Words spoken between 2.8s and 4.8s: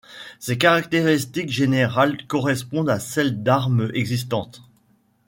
à celles d'armes existantes.